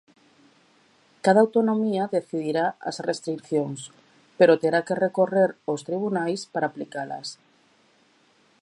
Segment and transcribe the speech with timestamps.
[1.25, 3.79] Cada autonomía decidirá as restricións,
[4.37, 7.27] pero terá que recorrer aos tribunais para aplicalas.